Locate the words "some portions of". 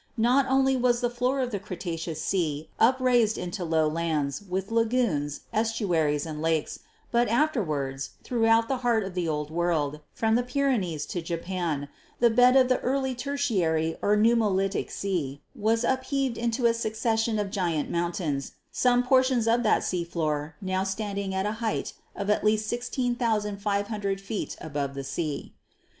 18.71-19.61